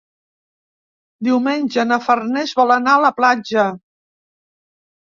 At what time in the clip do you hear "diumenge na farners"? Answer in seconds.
1.27-2.57